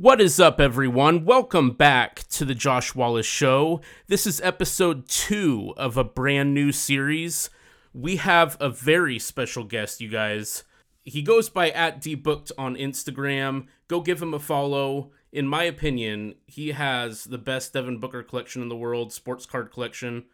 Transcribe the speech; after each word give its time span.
What 0.00 0.20
is 0.20 0.38
up, 0.38 0.60
everyone? 0.60 1.24
Welcome 1.24 1.72
back 1.72 2.22
to 2.28 2.44
the 2.44 2.54
Josh 2.54 2.94
Wallace 2.94 3.26
Show. 3.26 3.80
This 4.06 4.28
is 4.28 4.40
episode 4.42 5.08
two 5.08 5.74
of 5.76 5.96
a 5.96 6.04
brand 6.04 6.54
new 6.54 6.70
series. 6.70 7.50
We 7.92 8.14
have 8.14 8.56
a 8.60 8.70
very 8.70 9.18
special 9.18 9.64
guest, 9.64 10.00
you 10.00 10.08
guys. 10.08 10.62
He 11.02 11.20
goes 11.20 11.48
by 11.48 11.70
at 11.70 12.00
dbooked 12.00 12.52
on 12.56 12.76
Instagram. 12.76 13.66
Go 13.88 14.00
give 14.00 14.22
him 14.22 14.32
a 14.32 14.38
follow. 14.38 15.10
In 15.32 15.48
my 15.48 15.64
opinion, 15.64 16.36
he 16.46 16.68
has 16.68 17.24
the 17.24 17.36
best 17.36 17.72
Devin 17.72 17.98
Booker 17.98 18.22
collection 18.22 18.62
in 18.62 18.68
the 18.68 18.76
world, 18.76 19.12
sports 19.12 19.46
card 19.46 19.72
collection. 19.72 20.26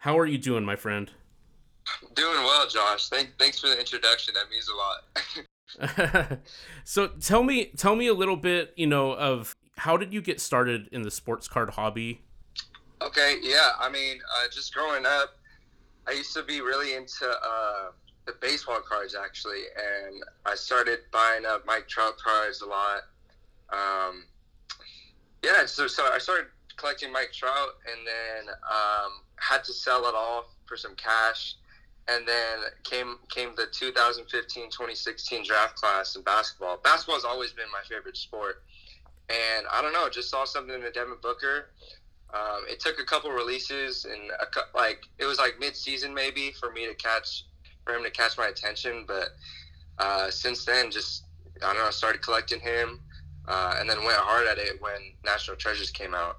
How 0.00 0.18
are 0.18 0.26
you 0.26 0.36
doing, 0.36 0.66
my 0.66 0.76
friend? 0.76 1.10
Doing 2.14 2.42
well, 2.42 2.68
Josh. 2.68 3.08
Thank, 3.08 3.38
thanks 3.38 3.58
for 3.58 3.68
the 3.68 3.80
introduction. 3.80 4.34
That 4.34 4.50
means 4.50 4.68
a 4.68 4.76
lot. 4.76 5.46
so 6.84 7.08
tell 7.08 7.42
me 7.42 7.66
tell 7.76 7.94
me 7.94 8.06
a 8.06 8.14
little 8.14 8.36
bit 8.36 8.72
you 8.76 8.86
know 8.86 9.12
of 9.12 9.54
how 9.76 9.96
did 9.96 10.12
you 10.12 10.20
get 10.20 10.40
started 10.40 10.88
in 10.90 11.02
the 11.02 11.10
sports 11.10 11.46
card 11.46 11.70
hobby? 11.70 12.22
Okay 13.00 13.36
yeah 13.42 13.72
i 13.78 13.88
mean 13.88 14.18
uh, 14.18 14.48
just 14.52 14.74
growing 14.74 15.04
up 15.06 15.38
i 16.06 16.12
used 16.12 16.32
to 16.34 16.42
be 16.42 16.60
really 16.60 16.94
into 16.94 17.28
uh, 17.28 17.90
the 18.26 18.34
baseball 18.40 18.80
cards 18.80 19.14
actually 19.14 19.62
and 19.76 20.22
i 20.46 20.54
started 20.54 21.00
buying 21.12 21.46
up 21.46 21.64
mike 21.66 21.86
trout 21.86 22.16
cards 22.18 22.60
a 22.62 22.66
lot 22.66 23.02
um, 23.70 24.24
yeah 25.44 25.64
so, 25.66 25.86
so 25.86 26.04
i 26.12 26.18
started 26.18 26.46
collecting 26.76 27.12
mike 27.12 27.32
trout 27.32 27.76
and 27.90 28.06
then 28.06 28.54
um, 28.68 29.12
had 29.36 29.62
to 29.62 29.72
sell 29.72 30.06
it 30.06 30.14
off 30.14 30.46
for 30.66 30.76
some 30.76 30.94
cash 30.96 31.54
and 32.08 32.26
then 32.26 32.58
came 32.84 33.18
came 33.28 33.54
the 33.56 33.66
2015-2016 33.66 35.44
draft 35.44 35.76
class 35.76 36.16
in 36.16 36.22
basketball. 36.22 36.78
Basketball 36.82 37.16
has 37.16 37.24
always 37.24 37.52
been 37.52 37.66
my 37.72 37.82
favorite 37.88 38.16
sport, 38.16 38.62
and 39.28 39.66
I 39.70 39.82
don't 39.82 39.92
know, 39.92 40.08
just 40.08 40.30
saw 40.30 40.44
something 40.44 40.74
in 40.74 40.82
the 40.82 40.90
Devin 40.90 41.16
Booker. 41.22 41.70
Um, 42.32 42.64
it 42.68 42.80
took 42.80 42.98
a 43.00 43.04
couple 43.04 43.30
releases 43.30 44.04
and 44.04 44.30
a, 44.30 44.76
like 44.76 45.00
it 45.18 45.24
was 45.24 45.38
like 45.38 45.58
mid 45.58 45.74
season 45.74 46.12
maybe 46.12 46.52
for 46.52 46.70
me 46.70 46.86
to 46.86 46.94
catch 46.94 47.44
for 47.84 47.94
him 47.94 48.02
to 48.04 48.10
catch 48.10 48.36
my 48.36 48.48
attention, 48.48 49.04
but 49.06 49.28
uh, 49.98 50.30
since 50.30 50.64
then 50.64 50.90
just 50.90 51.24
I 51.62 51.72
don't 51.72 51.82
know, 51.82 51.90
started 51.90 52.22
collecting 52.22 52.60
him, 52.60 53.00
uh, 53.46 53.76
and 53.78 53.88
then 53.88 54.04
went 54.04 54.18
hard 54.18 54.46
at 54.46 54.58
it 54.58 54.80
when 54.80 55.14
National 55.24 55.56
Treasures 55.56 55.90
came 55.90 56.14
out. 56.14 56.38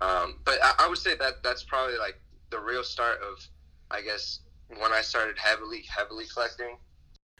Um, 0.00 0.36
but 0.44 0.58
I, 0.62 0.74
I 0.80 0.88
would 0.88 0.98
say 0.98 1.16
that 1.16 1.42
that's 1.42 1.64
probably 1.64 1.98
like 1.98 2.20
the 2.50 2.58
real 2.58 2.84
start 2.84 3.20
of, 3.20 3.38
I 3.90 4.02
guess, 4.02 4.40
when 4.76 4.92
I 4.92 5.00
started 5.00 5.38
heavily 5.38 5.84
heavily 5.88 6.24
collecting. 6.32 6.78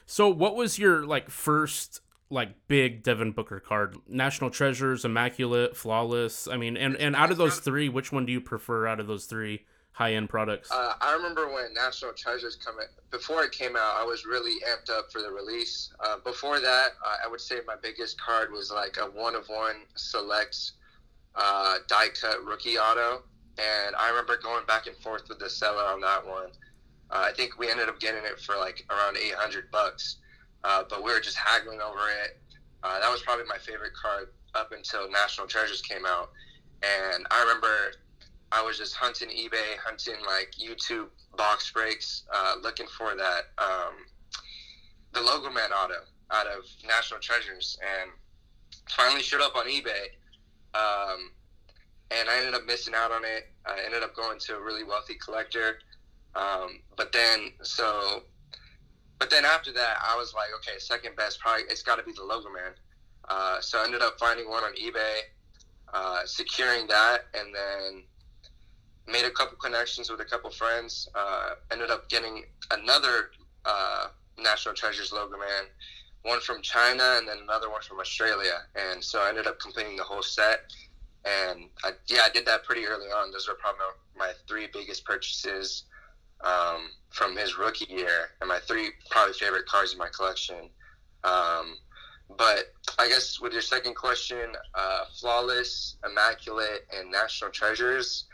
So 0.05 0.29
what 0.29 0.55
was 0.55 0.79
your 0.79 1.05
like 1.05 1.29
first 1.29 2.01
like 2.29 2.67
big 2.67 3.03
Devin 3.03 3.31
Booker 3.31 3.59
card? 3.59 3.95
National 4.07 4.49
Treasures, 4.49 5.05
Immaculate, 5.05 5.75
Flawless. 5.75 6.47
I 6.47 6.57
mean, 6.57 6.77
and 6.77 6.95
and 6.95 7.15
out 7.15 7.31
of 7.31 7.37
those 7.37 7.59
three, 7.59 7.89
which 7.89 8.11
one 8.11 8.25
do 8.25 8.31
you 8.31 8.41
prefer 8.41 8.87
out 8.87 8.99
of 8.99 9.07
those 9.07 9.25
three 9.25 9.65
high 9.91 10.13
end 10.13 10.29
products? 10.29 10.71
Uh, 10.71 10.93
I 11.01 11.13
remember 11.13 11.53
when 11.53 11.73
National 11.73 12.13
Treasures 12.13 12.55
come 12.55 12.75
in, 12.79 12.87
before 13.11 13.43
it 13.43 13.51
came 13.51 13.75
out, 13.75 13.97
I 13.99 14.03
was 14.03 14.25
really 14.25 14.61
amped 14.61 14.89
up 14.89 15.11
for 15.11 15.21
the 15.21 15.29
release. 15.29 15.91
Uh, 15.99 16.17
before 16.23 16.59
that, 16.59 16.87
uh, 17.05 17.17
I 17.23 17.27
would 17.27 17.41
say 17.41 17.57
my 17.67 17.75
biggest 17.81 18.19
card 18.19 18.51
was 18.51 18.71
like 18.71 18.97
a 18.97 19.05
one 19.05 19.35
of 19.35 19.47
one 19.47 19.75
select 19.95 20.71
uh, 21.35 21.77
die 21.87 22.07
cut 22.19 22.43
rookie 22.45 22.77
auto, 22.77 23.23
and 23.57 23.95
I 23.95 24.09
remember 24.09 24.37
going 24.41 24.65
back 24.65 24.87
and 24.87 24.95
forth 24.97 25.29
with 25.29 25.39
the 25.39 25.49
seller 25.49 25.83
on 25.83 26.01
that 26.01 26.25
one. 26.25 26.49
Uh, 27.11 27.25
I 27.29 27.31
think 27.33 27.57
we 27.57 27.69
ended 27.69 27.89
up 27.89 27.99
getting 27.99 28.23
it 28.23 28.39
for 28.39 28.55
like 28.55 28.85
around 28.89 29.17
800 29.17 29.71
bucks, 29.71 30.17
uh, 30.63 30.83
but 30.89 31.03
we 31.03 31.11
were 31.11 31.19
just 31.19 31.37
haggling 31.37 31.81
over 31.81 32.07
it. 32.23 32.39
Uh, 32.83 32.99
that 32.99 33.11
was 33.11 33.21
probably 33.21 33.45
my 33.45 33.57
favorite 33.57 33.93
card 33.93 34.29
up 34.55 34.71
until 34.71 35.09
National 35.09 35.47
Treasures 35.47 35.81
came 35.81 36.05
out. 36.05 36.31
And 36.83 37.25
I 37.29 37.41
remember 37.41 37.91
I 38.51 38.61
was 38.63 38.77
just 38.77 38.95
hunting 38.95 39.29
eBay, 39.29 39.77
hunting 39.83 40.15
like 40.25 40.53
YouTube 40.59 41.07
box 41.35 41.71
breaks, 41.71 42.23
uh, 42.33 42.55
looking 42.61 42.87
for 42.87 43.15
that, 43.15 43.41
um, 43.57 43.93
the 45.13 45.21
Logo 45.21 45.49
Man 45.49 45.71
auto 45.71 46.01
out 46.31 46.47
of 46.47 46.63
National 46.87 47.19
Treasures. 47.19 47.77
And 47.81 48.11
finally 48.89 49.21
showed 49.21 49.41
up 49.41 49.55
on 49.55 49.65
eBay. 49.65 50.13
Um, 50.73 51.31
and 52.11 52.29
I 52.29 52.37
ended 52.37 52.55
up 52.55 52.65
missing 52.65 52.93
out 52.95 53.11
on 53.11 53.23
it. 53.23 53.51
I 53.65 53.79
ended 53.85 54.03
up 54.03 54.15
going 54.15 54.39
to 54.39 54.55
a 54.55 54.61
really 54.61 54.83
wealthy 54.83 55.15
collector 55.15 55.79
um, 56.35 56.81
but 56.95 57.11
then, 57.11 57.51
so, 57.63 58.23
but 59.19 59.29
then 59.29 59.45
after 59.45 59.71
that, 59.73 59.97
I 60.01 60.15
was 60.17 60.33
like, 60.33 60.49
okay, 60.57 60.79
second 60.79 61.15
best, 61.15 61.39
probably 61.39 61.63
it's 61.69 61.83
got 61.83 61.97
to 61.97 62.03
be 62.03 62.11
the 62.11 62.23
Logo 62.23 62.49
Man. 62.49 62.73
Uh, 63.27 63.59
so 63.61 63.79
I 63.79 63.85
ended 63.85 64.01
up 64.01 64.17
finding 64.19 64.49
one 64.49 64.63
on 64.63 64.73
eBay, 64.75 65.19
uh, 65.93 66.21
securing 66.25 66.87
that, 66.87 67.25
and 67.33 67.53
then 67.53 68.03
made 69.07 69.25
a 69.25 69.31
couple 69.31 69.57
connections 69.57 70.09
with 70.09 70.19
a 70.19 70.25
couple 70.25 70.49
friends. 70.49 71.09
Uh, 71.15 71.51
ended 71.71 71.89
up 71.89 72.09
getting 72.09 72.45
another 72.71 73.31
uh, 73.65 74.07
National 74.37 74.73
Treasures 74.73 75.11
Logo 75.11 75.37
Man, 75.37 75.65
one 76.23 76.39
from 76.39 76.61
China, 76.61 77.15
and 77.17 77.27
then 77.27 77.37
another 77.43 77.69
one 77.69 77.81
from 77.81 77.99
Australia. 77.99 78.61
And 78.75 79.03
so 79.03 79.21
I 79.21 79.29
ended 79.29 79.47
up 79.47 79.59
completing 79.59 79.95
the 79.95 80.03
whole 80.03 80.23
set. 80.23 80.71
And 81.25 81.69
I, 81.83 81.91
yeah, 82.07 82.21
I 82.25 82.29
did 82.29 82.45
that 82.45 82.63
pretty 82.63 82.85
early 82.85 83.07
on. 83.07 83.31
Those 83.31 83.47
were 83.47 83.55
probably 83.55 83.85
my 84.17 84.31
three 84.47 84.67
biggest 84.71 85.05
purchases 85.05 85.83
um, 86.43 86.89
from 87.09 87.35
his 87.35 87.57
rookie 87.57 87.91
year, 87.91 88.29
and 88.41 88.47
my 88.47 88.59
three 88.59 88.89
probably 89.09 89.33
favorite 89.33 89.65
cards 89.65 89.93
in 89.93 89.99
my 89.99 90.09
collection. 90.15 90.69
Um, 91.23 91.77
but 92.37 92.73
I 92.97 93.07
guess 93.07 93.39
with 93.39 93.53
your 93.53 93.61
second 93.61 93.95
question, 93.95 94.51
uh, 94.75 95.05
flawless, 95.19 95.97
immaculate, 96.05 96.87
and 96.95 97.11
national 97.11 97.51
treasures, 97.51 98.25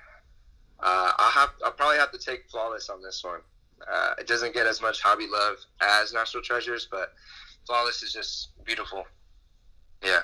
uh, 0.82 1.12
I'll 1.18 1.32
have 1.32 1.52
I'll 1.64 1.72
probably 1.72 1.98
have 1.98 2.12
to 2.12 2.20
take 2.20 2.50
flawless 2.50 2.90
on 2.90 3.02
this 3.02 3.24
one. 3.24 3.40
Uh, 3.92 4.16
it 4.20 4.28
doesn't 4.28 4.54
get 4.54 4.68
as 4.68 4.82
much 4.82 5.02
hobby 5.02 5.28
love 5.32 5.58
as 5.82 6.14
national 6.14 6.44
treasures, 6.44 6.88
but 6.90 7.14
flawless 7.66 8.04
is 8.04 8.12
just 8.12 8.50
beautiful. 8.66 9.06
Yeah, 10.04 10.22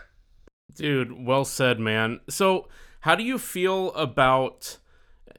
dude, 0.75 1.25
well 1.25 1.45
said, 1.45 1.79
man. 1.79 2.19
So, 2.29 2.67
how 3.01 3.15
do 3.15 3.23
you 3.23 3.37
feel 3.37 3.91
about? 3.93 4.77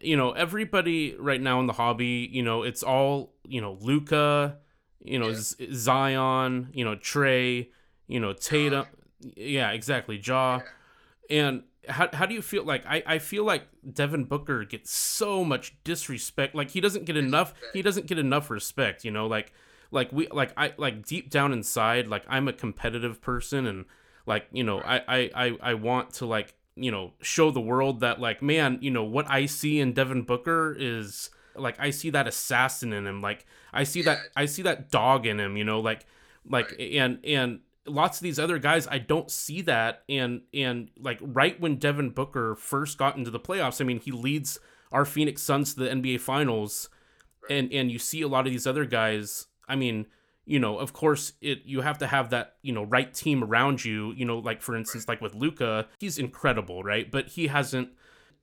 You 0.00 0.16
know, 0.16 0.32
everybody 0.32 1.14
right 1.18 1.40
now 1.40 1.60
in 1.60 1.66
the 1.66 1.72
hobby, 1.72 2.28
you 2.30 2.42
know, 2.42 2.62
it's 2.62 2.82
all, 2.82 3.34
you 3.46 3.60
know, 3.60 3.78
Luka, 3.80 4.58
you 5.00 5.18
know, 5.18 5.28
yeah. 5.28 5.36
Z- 5.36 5.74
Zion, 5.74 6.68
you 6.72 6.84
know, 6.84 6.94
Trey, 6.96 7.70
you 8.06 8.20
know, 8.20 8.32
Tatum. 8.32 8.86
Yeah, 9.20 9.70
exactly. 9.70 10.20
Ja. 10.24 10.58
Yeah. 10.58 11.38
And 11.38 11.62
how, 11.88 12.08
how 12.12 12.26
do 12.26 12.34
you 12.34 12.42
feel 12.42 12.64
like 12.64 12.84
I, 12.86 13.02
I 13.06 13.18
feel 13.18 13.44
like 13.44 13.64
Devin 13.90 14.24
Booker 14.24 14.64
gets 14.64 14.92
so 14.92 15.44
much 15.44 15.76
disrespect 15.84 16.54
like 16.54 16.70
he 16.70 16.80
doesn't 16.80 17.04
get 17.04 17.16
enough 17.16 17.54
he 17.72 17.82
doesn't 17.82 18.06
get 18.06 18.18
enough 18.18 18.50
respect 18.50 19.04
you 19.04 19.10
know 19.10 19.26
like 19.26 19.52
like 19.90 20.12
we 20.12 20.28
like 20.28 20.52
I 20.56 20.74
like 20.76 21.04
deep 21.04 21.30
down 21.30 21.52
inside 21.52 22.06
like 22.06 22.24
I'm 22.28 22.46
a 22.46 22.52
competitive 22.52 23.20
person 23.20 23.66
and 23.66 23.84
like 24.26 24.46
you 24.52 24.62
know 24.62 24.80
I 24.80 24.98
I 25.08 25.30
I, 25.34 25.58
I 25.70 25.74
want 25.74 26.14
to 26.14 26.26
like 26.26 26.54
you 26.82 26.90
know 26.90 27.12
show 27.20 27.50
the 27.50 27.60
world 27.60 28.00
that 28.00 28.20
like 28.20 28.42
man 28.42 28.78
you 28.80 28.90
know 28.90 29.04
what 29.04 29.28
i 29.30 29.46
see 29.46 29.80
in 29.80 29.92
devin 29.92 30.22
booker 30.22 30.74
is 30.78 31.30
like 31.54 31.76
i 31.78 31.90
see 31.90 32.10
that 32.10 32.26
assassin 32.26 32.92
in 32.92 33.06
him 33.06 33.20
like 33.20 33.46
i 33.72 33.84
see 33.84 34.00
yeah. 34.00 34.06
that 34.06 34.18
i 34.36 34.44
see 34.44 34.62
that 34.62 34.90
dog 34.90 35.26
in 35.26 35.38
him 35.38 35.56
you 35.56 35.64
know 35.64 35.80
like 35.80 36.06
like 36.48 36.70
right. 36.72 36.92
and 36.92 37.18
and 37.24 37.60
lots 37.86 38.18
of 38.18 38.22
these 38.22 38.38
other 38.38 38.58
guys 38.58 38.86
i 38.88 38.98
don't 38.98 39.30
see 39.30 39.60
that 39.60 40.02
and 40.08 40.42
and 40.54 40.90
like 40.98 41.18
right 41.20 41.60
when 41.60 41.76
devin 41.76 42.10
booker 42.10 42.54
first 42.54 42.98
got 42.98 43.16
into 43.16 43.30
the 43.30 43.40
playoffs 43.40 43.80
i 43.80 43.84
mean 43.84 44.00
he 44.00 44.10
leads 44.10 44.58
our 44.90 45.04
phoenix 45.04 45.42
suns 45.42 45.74
to 45.74 45.80
the 45.80 45.90
nba 45.90 46.18
finals 46.20 46.88
right. 47.42 47.56
and 47.56 47.72
and 47.72 47.90
you 47.90 47.98
see 47.98 48.22
a 48.22 48.28
lot 48.28 48.46
of 48.46 48.52
these 48.52 48.66
other 48.66 48.84
guys 48.84 49.46
i 49.68 49.76
mean 49.76 50.06
you 50.44 50.58
know, 50.58 50.78
of 50.78 50.92
course, 50.92 51.34
it 51.40 51.62
you 51.64 51.82
have 51.82 51.98
to 51.98 52.06
have 52.06 52.30
that 52.30 52.56
you 52.62 52.72
know 52.72 52.82
right 52.84 53.12
team 53.12 53.44
around 53.44 53.84
you. 53.84 54.12
You 54.12 54.24
know, 54.24 54.38
like 54.38 54.60
for 54.60 54.76
instance, 54.76 55.06
like 55.06 55.20
with 55.20 55.34
Luka, 55.34 55.86
he's 55.98 56.18
incredible, 56.18 56.82
right? 56.82 57.10
But 57.10 57.28
he 57.28 57.46
hasn't, 57.46 57.90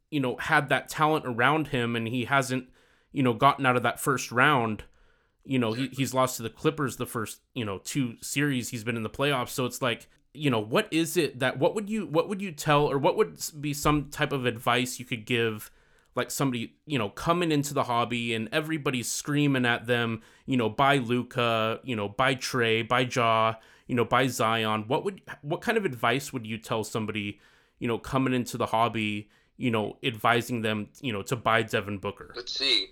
you 0.09 0.19
know, 0.19 0.37
had 0.37 0.69
that 0.69 0.87
talent 0.87 1.25
around 1.25 1.67
him, 1.67 1.95
and 1.95 2.07
he 2.07 2.25
hasn't, 2.25 2.69
you 3.11 3.23
know, 3.23 3.33
gotten 3.33 3.65
out 3.65 3.75
of 3.75 3.83
that 3.83 3.99
first 3.99 4.31
round. 4.31 4.83
You 5.43 5.59
know, 5.59 5.73
he, 5.73 5.87
he's 5.87 6.13
lost 6.13 6.37
to 6.37 6.43
the 6.43 6.49
Clippers 6.49 6.97
the 6.97 7.05
first, 7.05 7.41
you 7.53 7.65
know, 7.65 7.79
two 7.79 8.15
series 8.21 8.69
he's 8.69 8.83
been 8.83 8.97
in 8.97 9.03
the 9.03 9.09
playoffs. 9.09 9.49
So 9.49 9.65
it's 9.65 9.81
like, 9.81 10.07
you 10.33 10.49
know, 10.49 10.59
what 10.59 10.87
is 10.91 11.17
it 11.17 11.39
that 11.39 11.59
what 11.59 11.75
would 11.75 11.89
you 11.89 12.05
what 12.05 12.29
would 12.29 12.41
you 12.41 12.51
tell 12.51 12.85
or 12.85 12.97
what 12.97 13.17
would 13.17 13.39
be 13.59 13.73
some 13.73 14.09
type 14.09 14.31
of 14.31 14.45
advice 14.45 14.99
you 14.99 15.05
could 15.05 15.25
give 15.25 15.69
like 16.19 16.29
somebody 16.29 16.75
you 16.85 16.99
know 16.99 17.09
coming 17.09 17.51
into 17.51 17.73
the 17.73 17.83
hobby 17.83 18.33
and 18.35 18.49
everybody's 18.51 19.09
screaming 19.09 19.65
at 19.65 19.87
them 19.87 20.21
you 20.45 20.57
know 20.57 20.69
buy 20.69 20.97
luka 20.97 21.79
you 21.83 21.95
know 21.95 22.07
buy 22.07 22.35
Trey 22.35 22.81
buy 22.81 23.01
Ja 23.01 23.55
you 23.89 23.95
know 23.95 24.05
buy 24.05 24.27
Zion. 24.27 24.85
What 24.87 25.03
would 25.03 25.21
what 25.41 25.61
kind 25.61 25.77
of 25.77 25.83
advice 25.83 26.31
would 26.31 26.47
you 26.47 26.57
tell 26.57 26.85
somebody 26.85 27.39
you 27.79 27.87
know 27.87 27.97
coming 27.97 28.33
into 28.33 28.55
the 28.55 28.67
hobby 28.67 29.29
you 29.57 29.71
know 29.71 29.97
advising 30.03 30.61
them 30.61 30.89
you 31.01 31.11
know 31.11 31.23
to 31.23 31.35
buy 31.35 31.63
Devin 31.63 31.97
Booker? 31.97 32.31
Let's 32.35 32.53
see. 32.53 32.89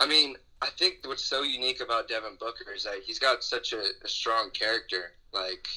I 0.00 0.06
mean 0.06 0.34
I 0.62 0.68
think 0.78 1.00
what's 1.04 1.22
so 1.22 1.42
unique 1.42 1.80
about 1.80 2.08
Devin 2.08 2.38
Booker 2.40 2.72
is 2.74 2.84
that 2.84 3.02
he's 3.04 3.18
got 3.18 3.44
such 3.44 3.74
a, 3.74 3.82
a 4.02 4.08
strong 4.08 4.50
character. 4.52 5.12
Like 5.32 5.68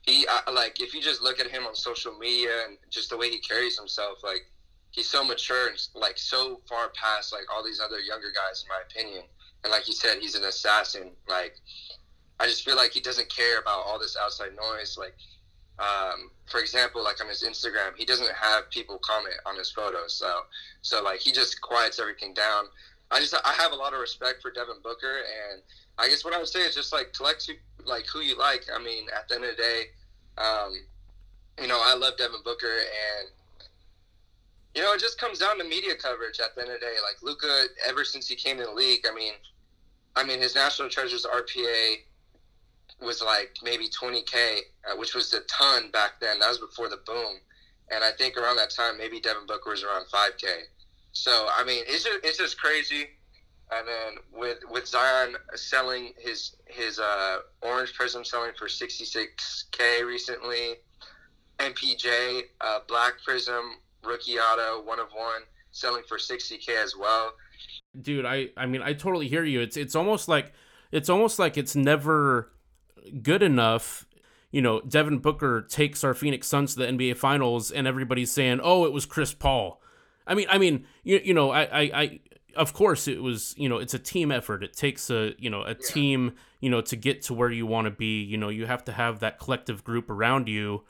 he 0.00 0.26
uh, 0.26 0.50
like 0.52 0.80
if 0.80 0.94
you 0.94 1.02
just 1.02 1.20
look 1.20 1.38
at 1.38 1.46
him 1.46 1.66
on 1.66 1.74
social 1.74 2.16
media 2.18 2.64
and 2.66 2.78
just 2.88 3.10
the 3.10 3.16
way 3.18 3.28
he 3.28 3.40
carries 3.40 3.78
himself, 3.78 4.24
like 4.24 4.50
he's 4.92 5.08
so 5.08 5.24
mature 5.24 5.68
and 5.68 5.78
like 5.94 6.18
so 6.18 6.60
far 6.68 6.90
past 6.90 7.32
like 7.32 7.44
all 7.52 7.64
these 7.64 7.80
other 7.80 8.00
younger 8.00 8.32
guys, 8.34 8.64
in 8.64 8.68
my 8.68 8.80
opinion. 8.88 9.24
And 9.62 9.70
like 9.70 9.88
you 9.88 9.94
said, 9.94 10.18
he's 10.20 10.34
an 10.34 10.44
assassin. 10.44 11.10
Like 11.28 11.56
I 12.38 12.46
just 12.46 12.64
feel 12.64 12.76
like 12.76 12.92
he 12.92 13.00
doesn't 13.00 13.28
care 13.34 13.58
about 13.58 13.84
all 13.86 13.98
this 13.98 14.16
outside 14.20 14.50
noise. 14.56 14.96
Like 14.98 15.14
um, 15.78 16.30
for 16.46 16.60
example, 16.60 17.02
like 17.02 17.20
on 17.22 17.28
his 17.28 17.42
Instagram, 17.42 17.96
he 17.96 18.04
doesn't 18.04 18.32
have 18.34 18.68
people 18.70 18.98
comment 18.98 19.36
on 19.46 19.56
his 19.56 19.70
photos. 19.70 20.14
So 20.14 20.40
so 20.82 21.02
like 21.02 21.20
he 21.20 21.32
just 21.32 21.60
quiets 21.60 21.98
everything 21.98 22.34
down. 22.34 22.64
I 23.10 23.18
just 23.20 23.34
I 23.44 23.52
have 23.52 23.72
a 23.72 23.76
lot 23.76 23.92
of 23.92 24.00
respect 24.00 24.42
for 24.42 24.50
Devin 24.50 24.76
Booker, 24.82 25.18
and 25.52 25.62
I 25.98 26.08
guess 26.08 26.24
what 26.24 26.34
I 26.34 26.38
would 26.38 26.48
say 26.48 26.60
is 26.60 26.74
just 26.74 26.92
like 26.92 27.12
collect 27.12 27.46
who, 27.46 27.54
like 27.84 28.06
who 28.06 28.20
you 28.20 28.38
like. 28.38 28.66
I 28.74 28.82
mean, 28.82 29.06
at 29.16 29.28
the 29.28 29.36
end 29.36 29.44
of 29.44 29.56
the 29.56 29.62
day, 29.62 29.82
um, 30.38 30.72
you 31.60 31.66
know, 31.66 31.80
I 31.82 31.94
love 31.94 32.16
Devin 32.16 32.40
Booker, 32.44 32.66
and 32.68 33.28
you 34.74 34.82
know, 34.82 34.92
it 34.92 35.00
just 35.00 35.18
comes 35.18 35.38
down 35.38 35.58
to 35.58 35.64
media 35.64 35.94
coverage. 35.96 36.38
At 36.40 36.54
the 36.54 36.62
end 36.62 36.70
of 36.70 36.80
the 36.80 36.86
day, 36.86 36.94
like 37.02 37.22
Luka, 37.22 37.66
ever 37.86 38.04
since 38.04 38.28
he 38.28 38.36
came 38.36 38.58
in 38.58 38.64
the 38.64 38.72
league, 38.72 39.04
I 39.10 39.14
mean, 39.14 39.32
I 40.16 40.24
mean, 40.24 40.40
his 40.40 40.54
National 40.54 40.88
Treasures 40.88 41.26
RPA 41.26 41.96
was 43.00 43.22
like 43.22 43.56
maybe 43.62 43.88
20k, 43.88 44.58
uh, 44.90 44.96
which 44.96 45.14
was 45.14 45.32
a 45.32 45.40
ton 45.40 45.90
back 45.90 46.20
then. 46.20 46.38
That 46.38 46.48
was 46.48 46.58
before 46.58 46.88
the 46.88 47.00
boom, 47.06 47.36
and 47.90 48.04
I 48.04 48.12
think 48.12 48.36
around 48.36 48.56
that 48.56 48.70
time, 48.70 48.98
maybe 48.98 49.20
Devin 49.20 49.46
Booker 49.46 49.70
was 49.70 49.82
around 49.82 50.06
5k. 50.12 50.46
So 51.12 51.48
I 51.56 51.64
mean, 51.64 51.84
it's 51.86 52.04
just 52.04 52.18
it's 52.22 52.38
just 52.38 52.60
crazy. 52.60 53.06
And 53.72 53.86
then 53.86 54.22
with 54.32 54.58
with 54.70 54.86
Zion 54.86 55.36
selling 55.54 56.12
his 56.18 56.56
his 56.66 56.98
uh, 56.98 57.38
orange 57.62 57.94
prism 57.94 58.24
selling 58.24 58.52
for 58.56 58.66
66k 58.66 60.04
recently, 60.06 60.76
MPJ 61.58 62.42
uh, 62.60 62.80
black 62.88 63.14
prism 63.24 63.76
rookie 64.04 64.38
auto 64.38 64.82
one 64.82 64.98
of 64.98 65.08
one 65.12 65.42
selling 65.70 66.02
for 66.08 66.18
60k 66.18 66.68
as 66.82 66.94
well. 66.96 67.32
Dude, 68.00 68.24
I 68.24 68.48
I 68.56 68.66
mean 68.66 68.82
I 68.82 68.92
totally 68.92 69.28
hear 69.28 69.44
you. 69.44 69.60
It's 69.60 69.76
it's 69.76 69.94
almost 69.94 70.28
like 70.28 70.52
it's 70.92 71.08
almost 71.08 71.38
like 71.38 71.56
it's 71.56 71.76
never 71.76 72.52
good 73.22 73.42
enough. 73.42 74.06
You 74.50 74.62
know, 74.62 74.80
Devin 74.80 75.18
Booker 75.18 75.62
takes 75.62 76.02
our 76.02 76.12
Phoenix 76.12 76.48
Suns 76.48 76.74
to 76.74 76.80
the 76.80 76.86
NBA 76.86 77.16
Finals, 77.16 77.70
and 77.70 77.86
everybody's 77.86 78.32
saying, 78.32 78.60
"Oh, 78.62 78.84
it 78.84 78.92
was 78.92 79.06
Chris 79.06 79.32
Paul." 79.32 79.80
I 80.26 80.34
mean, 80.34 80.46
I 80.48 80.58
mean, 80.58 80.86
you, 81.02 81.20
you 81.24 81.34
know, 81.34 81.50
I, 81.50 81.62
I, 81.62 81.80
I, 81.80 82.20
of 82.56 82.72
course, 82.72 83.08
it 83.08 83.22
was, 83.22 83.54
you 83.56 83.68
know, 83.68 83.78
it's 83.78 83.94
a 83.94 83.98
team 83.98 84.30
effort. 84.30 84.62
It 84.62 84.74
takes 84.74 85.10
a, 85.10 85.34
you 85.38 85.50
know, 85.50 85.62
a 85.62 85.70
yeah. 85.70 85.88
team, 85.88 86.34
you 86.60 86.70
know, 86.70 86.80
to 86.82 86.96
get 86.96 87.22
to 87.22 87.34
where 87.34 87.50
you 87.50 87.66
want 87.66 87.86
to 87.86 87.90
be. 87.90 88.22
You 88.22 88.38
know, 88.38 88.48
you 88.48 88.66
have 88.66 88.84
to 88.84 88.92
have 88.92 89.20
that 89.20 89.38
collective 89.38 89.82
group 89.82 90.10
around 90.10 90.48
you. 90.48 90.84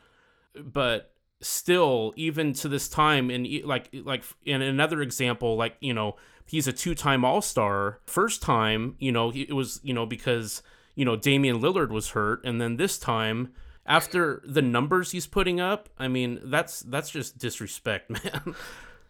But 0.55 1.10
still, 1.41 2.13
even 2.17 2.53
to 2.55 2.69
this 2.69 2.89
time, 2.89 3.31
and 3.31 3.47
like, 3.65 3.89
like 3.93 4.25
in 4.45 4.63
another 4.63 5.03
example, 5.03 5.57
like, 5.57 5.77
you 5.81 5.95
know, 5.95 6.17
he's 6.47 6.67
a 6.67 6.73
two-time 6.73 7.25
All-Star. 7.25 8.01
First 8.07 8.43
time, 8.43 8.97
you 8.99 9.13
know, 9.13 9.33
it 9.35 9.53
was, 9.53 9.81
you 9.83 9.95
know, 9.95 10.07
because 10.07 10.63
you 10.95 11.05
know 11.05 11.17
Damian 11.17 11.61
Lillard 11.61 11.91
was 11.91 12.11
hurt, 12.11 12.45
and 12.45 12.61
then 12.61 12.77
this 12.77 12.99
time 12.99 13.53
after 13.87 14.43
the 14.45 14.63
numbers 14.63 15.13
he's 15.13 15.27
putting 15.27 15.61
up, 15.61 15.89
I 15.99 16.09
mean, 16.09 16.41
that's 16.45 16.81
that's 16.81 17.11
just 17.11 17.39
disrespect, 17.39 18.11
man. 18.25 18.55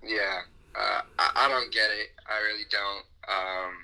Yeah, 0.03 0.41
uh, 0.75 1.03
I, 1.19 1.31
I, 1.35 1.49
don't 1.49 1.73
get 1.73 1.91
it. 1.91 2.09
I 2.27 2.41
really 2.47 2.65
don't. 2.71 3.05
Um, 3.29 3.75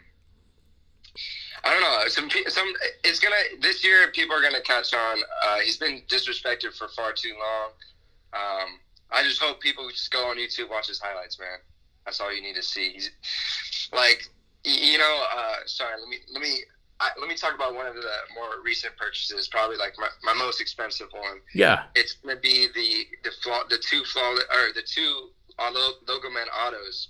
I 1.64 1.72
don't 1.72 1.82
know. 1.82 2.08
Some 2.08 2.30
some 2.48 2.72
it's 3.04 3.20
gonna 3.20 3.36
this 3.60 3.84
year. 3.84 4.10
People 4.12 4.36
are 4.36 4.42
gonna 4.42 4.62
catch 4.62 4.94
on. 4.94 5.18
Uh, 5.44 5.58
he's 5.58 5.76
been 5.76 6.02
disrespected 6.08 6.76
for 6.76 6.88
far 6.88 7.12
too 7.12 7.34
long. 7.38 7.70
Um, 8.36 8.78
I 9.10 9.22
just 9.22 9.40
hope 9.40 9.60
people 9.60 9.88
just 9.88 10.10
go 10.10 10.26
on 10.26 10.36
YouTube, 10.36 10.70
watch 10.70 10.88
his 10.88 11.00
highlights, 11.00 11.38
man. 11.38 11.58
That's 12.04 12.20
all 12.20 12.34
you 12.34 12.42
need 12.42 12.56
to 12.56 12.62
see. 12.62 12.92
He's 12.92 13.10
like, 13.92 14.28
you 14.64 14.98
know. 14.98 15.24
Uh, 15.34 15.56
sorry, 15.66 15.98
let 16.00 16.08
me 16.08 16.18
let 16.32 16.42
me 16.42 16.60
I, 16.98 17.10
let 17.18 17.28
me 17.28 17.34
talk 17.34 17.54
about 17.54 17.74
one 17.74 17.86
of 17.86 17.94
the 17.94 18.08
more 18.34 18.62
recent 18.64 18.96
purchases, 18.96 19.48
probably 19.48 19.76
like 19.76 19.94
my, 19.98 20.08
my 20.22 20.32
most 20.32 20.60
expensive 20.60 21.08
one. 21.12 21.40
Yeah, 21.54 21.84
it's 21.94 22.14
gonna 22.14 22.36
be 22.40 22.68
the 22.74 23.06
the 23.24 23.30
flaw, 23.42 23.62
the 23.68 23.78
two 23.78 24.02
flawless 24.04 24.44
or 24.44 24.72
the 24.72 24.82
two 24.82 25.30
Logo 25.58 26.30
Man 26.30 26.46
autos. 26.48 27.08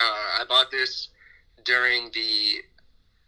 Uh, 0.00 0.40
I 0.40 0.44
bought 0.48 0.70
this 0.70 1.08
during 1.64 2.10
the 2.12 2.62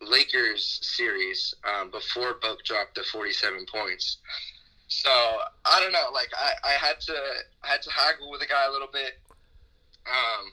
Lakers 0.00 0.80
series 0.82 1.54
um, 1.64 1.90
before 1.90 2.34
Book 2.40 2.64
dropped 2.64 2.94
the 2.94 3.02
47 3.02 3.66
points. 3.72 4.18
So 4.90 5.10
I 5.64 5.80
don't 5.80 5.92
know. 5.92 6.10
Like 6.12 6.28
I, 6.36 6.70
I 6.70 6.72
had 6.72 7.00
to 7.02 7.14
I 7.62 7.68
had 7.68 7.82
to 7.82 7.90
haggle 7.90 8.30
with 8.30 8.40
the 8.40 8.46
guy 8.46 8.66
a 8.66 8.72
little 8.72 8.90
bit, 8.92 9.18
um, 10.06 10.50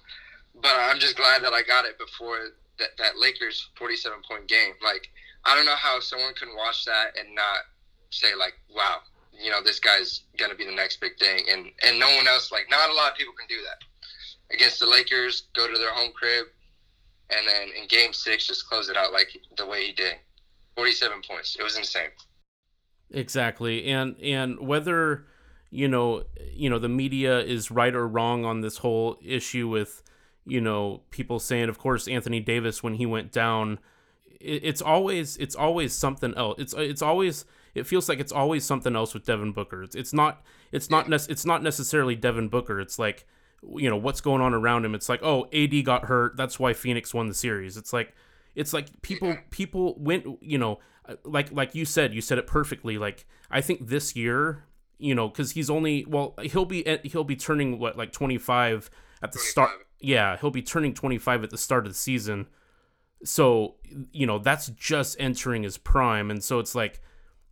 but 0.61 0.73
I'm 0.77 0.99
just 0.99 1.17
glad 1.17 1.43
that 1.43 1.53
I 1.53 1.63
got 1.63 1.85
it 1.85 1.97
before 1.97 2.53
that, 2.77 2.89
that 2.99 3.17
Lakers 3.17 3.69
47 3.77 4.19
point 4.29 4.47
game. 4.47 4.73
Like 4.81 5.09
I 5.43 5.55
don't 5.55 5.65
know 5.65 5.75
how 5.75 5.99
someone 5.99 6.35
can 6.35 6.49
watch 6.55 6.85
that 6.85 7.17
and 7.17 7.33
not 7.33 7.65
say 8.11 8.35
like, 8.37 8.53
wow, 8.73 8.99
you 9.33 9.49
know, 9.49 9.61
this 9.63 9.79
guy's 9.79 10.21
gonna 10.37 10.55
be 10.55 10.65
the 10.65 10.75
next 10.75 11.01
big 11.01 11.17
thing, 11.17 11.41
and 11.51 11.71
and 11.83 11.99
no 11.99 12.07
one 12.15 12.27
else. 12.27 12.51
Like, 12.51 12.69
not 12.69 12.89
a 12.89 12.93
lot 12.93 13.11
of 13.11 13.17
people 13.17 13.33
can 13.33 13.47
do 13.47 13.61
that 13.63 14.53
against 14.53 14.79
the 14.79 14.85
Lakers. 14.85 15.47
Go 15.55 15.65
to 15.65 15.77
their 15.79 15.93
home 15.93 16.11
crib, 16.13 16.45
and 17.31 17.47
then 17.47 17.69
in 17.79 17.87
Game 17.87 18.13
Six, 18.13 18.45
just 18.45 18.69
close 18.69 18.87
it 18.87 18.97
out 18.97 19.13
like 19.13 19.29
the 19.57 19.65
way 19.65 19.87
he 19.87 19.93
did. 19.93 20.15
Forty-seven 20.75 21.21
points. 21.27 21.57
It 21.59 21.63
was 21.63 21.75
insane. 21.75 22.13
Exactly, 23.11 23.85
and 23.85 24.15
and 24.21 24.59
whether 24.59 25.25
you 25.69 25.87
know 25.87 26.23
you 26.53 26.69
know 26.69 26.79
the 26.79 26.89
media 26.89 27.39
is 27.39 27.71
right 27.71 27.95
or 27.95 28.07
wrong 28.07 28.45
on 28.45 28.61
this 28.61 28.77
whole 28.77 29.17
issue 29.23 29.67
with 29.67 30.01
you 30.45 30.61
know 30.61 31.01
people 31.11 31.39
saying, 31.39 31.69
of 31.69 31.77
course, 31.77 32.07
Anthony 32.07 32.39
Davis 32.39 32.83
when 32.83 32.95
he 32.95 33.05
went 33.05 33.31
down. 33.31 33.79
it's 34.39 34.81
always 34.81 35.37
it's 35.37 35.55
always 35.55 35.93
something 35.93 36.33
else. 36.35 36.59
It's 36.59 36.73
it's 36.73 37.01
always 37.01 37.45
it 37.75 37.87
feels 37.87 38.09
like 38.09 38.19
it's 38.19 38.31
always 38.31 38.65
something 38.65 38.95
else 38.95 39.13
with 39.13 39.25
Devin 39.25 39.51
Booker. 39.51 39.83
It's, 39.83 39.95
it's 39.95 40.13
not 40.13 40.43
it's 40.71 40.89
not 40.89 41.07
ne- 41.09 41.15
it's 41.29 41.45
not 41.45 41.63
necessarily 41.63 42.15
Devin 42.15 42.49
Booker. 42.49 42.79
It's 42.79 42.99
like 42.99 43.25
you 43.75 43.89
know 43.89 43.97
what's 43.97 44.21
going 44.21 44.41
on 44.41 44.53
around 44.53 44.85
him. 44.85 44.95
It's 44.95 45.09
like 45.09 45.21
oh 45.23 45.47
AD 45.53 45.85
got 45.85 46.05
hurt. 46.05 46.35
That's 46.37 46.59
why 46.59 46.73
Phoenix 46.73 47.13
won 47.13 47.27
the 47.27 47.33
series. 47.33 47.77
It's 47.77 47.93
like 47.93 48.13
it's 48.55 48.73
like 48.73 49.01
people 49.01 49.37
people 49.51 49.95
went 49.97 50.25
you 50.41 50.57
know 50.57 50.79
like 51.23 51.51
like 51.51 51.75
you 51.75 51.85
said 51.85 52.13
you 52.13 52.21
said 52.21 52.37
it 52.37 52.47
perfectly. 52.47 52.97
Like 52.97 53.25
I 53.49 53.61
think 53.61 53.87
this 53.87 54.15
year 54.15 54.63
you 54.99 55.13
know 55.13 55.27
because 55.27 55.51
he's 55.51 55.69
only 55.69 56.05
well 56.07 56.33
he'll 56.41 56.65
be 56.65 56.85
eh, 56.85 56.97
he'll 57.03 57.23
be 57.23 57.35
turning 57.35 57.79
what 57.79 57.97
like 57.97 58.11
25 58.11 58.89
at 59.21 59.31
the 59.31 59.37
25. 59.37 59.49
start. 59.49 59.69
Yeah, 59.99 60.37
he'll 60.37 60.51
be 60.51 60.61
turning 60.61 60.93
25 60.93 61.43
at 61.43 61.49
the 61.49 61.57
start 61.57 61.85
of 61.85 61.91
the 61.91 61.97
season. 61.97 62.47
So, 63.23 63.75
you 64.11 64.25
know, 64.25 64.39
that's 64.39 64.67
just 64.69 65.15
entering 65.19 65.63
his 65.63 65.77
prime. 65.77 66.29
And 66.29 66.43
so 66.43 66.59
it's 66.59 66.75
like, 66.75 67.01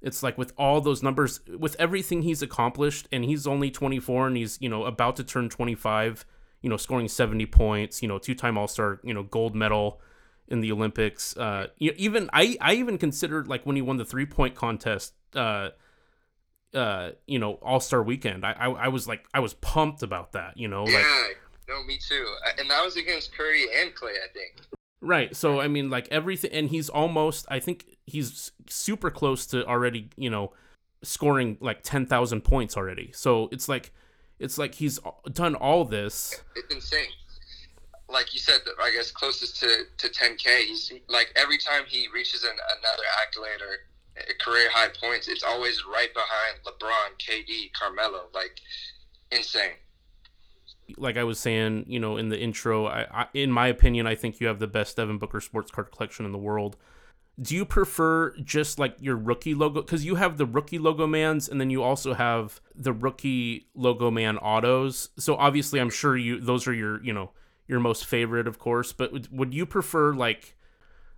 it's 0.01 0.21
like 0.21 0.37
with 0.37 0.53
all 0.57 0.79
those 0.81 1.01
numbers, 1.01 1.39
with 1.57 1.75
everything 1.79 2.21
he's 2.21 2.41
accomplished, 2.41 3.07
and 3.11 3.25
he's 3.25 3.47
only 3.47 3.71
24 3.71 4.27
and 4.27 4.37
he's, 4.37 4.59
you 4.61 4.69
know, 4.69 4.83
about 4.83 5.15
to 5.15 5.23
turn 5.23 5.49
25, 5.49 6.25
you 6.61 6.69
know, 6.69 6.77
scoring 6.77 7.07
70 7.07 7.47
points, 7.47 8.01
you 8.01 8.07
know, 8.07 8.19
two 8.19 8.35
time 8.35 8.57
All 8.57 8.67
Star, 8.67 8.99
you 9.03 9.13
know, 9.13 9.23
gold 9.23 9.55
medal 9.55 9.99
in 10.47 10.61
the 10.61 10.71
Olympics. 10.71 11.35
Uh, 11.35 11.67
you 11.77 11.91
know, 11.91 11.95
even 11.97 12.29
I, 12.33 12.57
I 12.61 12.73
even 12.75 12.97
considered 12.97 13.47
like 13.47 13.65
when 13.65 13.75
he 13.75 13.81
won 13.81 13.97
the 13.97 14.05
three 14.05 14.25
point 14.25 14.55
contest, 14.55 15.13
uh, 15.35 15.69
uh, 16.73 17.11
you 17.25 17.39
know, 17.39 17.53
All 17.61 17.79
Star 17.79 18.03
Weekend. 18.03 18.45
I, 18.45 18.51
I, 18.51 18.69
I 18.69 18.87
was 18.89 19.07
like, 19.07 19.25
I 19.33 19.39
was 19.39 19.53
pumped 19.55 20.03
about 20.03 20.33
that. 20.33 20.57
You 20.57 20.67
know, 20.67 20.87
yeah, 20.87 20.97
like, 20.97 21.37
no, 21.67 21.83
me 21.83 21.97
too. 21.97 22.27
And 22.59 22.69
that 22.69 22.83
was 22.83 22.95
against 22.95 23.35
Curry 23.35 23.63
and 23.81 23.93
Clay, 23.95 24.11
I 24.11 24.31
think. 24.33 24.61
Right. 25.01 25.35
So 25.35 25.59
I 25.59 25.67
mean, 25.67 25.89
like 25.89 26.07
everything, 26.09 26.51
and 26.51 26.69
he's 26.69 26.89
almost. 26.89 27.45
I 27.49 27.59
think 27.59 27.97
he's 28.05 28.51
super 28.67 29.11
close 29.11 29.45
to 29.47 29.65
already. 29.65 30.09
You 30.17 30.29
know, 30.29 30.53
scoring 31.03 31.57
like 31.61 31.83
ten 31.83 32.05
thousand 32.05 32.41
points 32.41 32.75
already. 32.77 33.11
So 33.13 33.49
it's 33.51 33.69
like, 33.69 33.93
it's 34.39 34.57
like 34.57 34.75
he's 34.75 34.99
done 35.31 35.55
all 35.55 35.85
this. 35.85 36.41
It's 36.55 36.73
insane. 36.73 37.07
Like 38.07 38.33
you 38.33 38.39
said, 38.39 38.59
I 38.81 38.91
guess 38.91 39.11
closest 39.11 39.59
to 39.61 39.85
to 39.97 40.09
ten 40.09 40.37
k. 40.37 40.65
He's 40.67 40.91
like 41.09 41.33
every 41.35 41.57
time 41.57 41.83
he 41.87 42.07
reaches 42.13 42.43
an, 42.43 42.55
another 42.79 43.03
accolade 43.23 43.61
or 43.61 43.77
career 44.39 44.69
high 44.71 44.89
points, 44.89 45.27
it's 45.27 45.43
always 45.43 45.83
right 45.85 46.13
behind 46.13 46.59
LeBron, 46.65 47.17
KD, 47.19 47.73
Carmelo. 47.73 48.27
Like 48.33 48.59
insane 49.31 49.73
like 50.97 51.17
I 51.17 51.23
was 51.23 51.39
saying, 51.39 51.85
you 51.87 51.99
know, 51.99 52.17
in 52.17 52.29
the 52.29 52.39
intro, 52.39 52.87
I, 52.87 53.07
I, 53.11 53.27
in 53.33 53.51
my 53.51 53.67
opinion, 53.67 54.07
I 54.07 54.15
think 54.15 54.39
you 54.39 54.47
have 54.47 54.59
the 54.59 54.67
best 54.67 54.97
Devin 54.97 55.17
Booker 55.17 55.41
sports 55.41 55.71
card 55.71 55.91
collection 55.91 56.25
in 56.25 56.31
the 56.31 56.37
world. 56.37 56.77
Do 57.41 57.55
you 57.55 57.65
prefer 57.65 58.35
just 58.37 58.79
like 58.79 58.95
your 58.99 59.17
rookie 59.17 59.53
logo? 59.53 59.81
Because 59.81 60.05
you 60.05 60.15
have 60.15 60.37
the 60.37 60.45
rookie 60.45 60.79
logo 60.79 61.05
mans, 61.05 61.49
and 61.49 61.59
then 61.59 61.69
you 61.69 61.83
also 61.83 62.13
have 62.13 62.61
the 62.73 62.93
rookie 62.93 63.67
logo 63.75 64.09
man 64.09 64.37
autos. 64.37 65.09
So 65.17 65.35
obviously, 65.35 65.81
I'm 65.81 65.89
sure 65.89 66.15
you 66.15 66.39
those 66.39 66.65
are 66.65 66.73
your 66.73 67.03
you 67.03 67.11
know 67.11 67.31
your 67.67 67.79
most 67.79 68.05
favorite, 68.05 68.47
of 68.47 68.59
course. 68.59 68.93
But 68.93 69.11
would, 69.11 69.27
would 69.31 69.53
you 69.53 69.65
prefer 69.65 70.13
like 70.13 70.55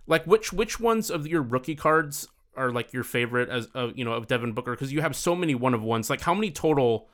like 0.06 0.24
which 0.24 0.52
which 0.52 0.80
ones 0.80 1.10
of 1.10 1.26
your 1.26 1.42
rookie 1.42 1.74
cards 1.74 2.28
are 2.56 2.72
like 2.72 2.92
your 2.92 3.04
favorite 3.04 3.48
as 3.48 3.68
uh, 3.74 3.88
you 3.94 4.04
know 4.04 4.12
of 4.12 4.26
Devin 4.26 4.52
Booker 4.52 4.72
because 4.72 4.92
you 4.92 5.00
have 5.00 5.14
so 5.14 5.34
many 5.34 5.54
one 5.54 5.74
of 5.74 5.82
ones. 5.82 6.10
Like 6.10 6.22
how 6.22 6.34
many 6.34 6.50
total, 6.50 7.08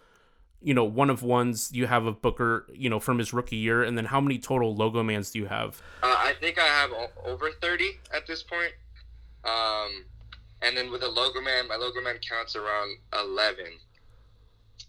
you 0.63 0.73
know, 0.73 0.85
one 0.85 1.11
of 1.11 1.23
ones 1.23 1.71
you 1.73 1.87
have 1.87 2.07
of 2.07 2.23
Booker, 2.23 2.67
you 2.73 2.89
know, 2.89 3.01
from 3.01 3.19
his 3.19 3.33
rookie 3.33 3.57
year, 3.57 3.83
and 3.83 3.99
then 3.99 4.07
how 4.07 4.21
many 4.21 4.39
total 4.39 4.75
logo 4.75 5.03
mans 5.03 5.31
do 5.31 5.39
you 5.41 5.47
have? 5.47 5.83
Uh, 6.03 6.15
I 6.17 6.35
think 6.41 6.59
I 6.59 6.67
have 6.67 6.91
over 7.25 7.51
thirty 7.61 7.99
at 8.15 8.27
this 8.27 8.43
point. 8.43 8.73
Um, 9.45 10.07
and 10.63 10.75
then 10.75 10.91
with 10.91 11.03
a 11.03 11.09
logo 11.09 11.41
man, 11.41 11.69
my 11.69 11.77
logo 11.77 12.01
man 12.01 12.17
counts 12.27 12.57
around 12.57 12.97
eleven. 13.13 13.79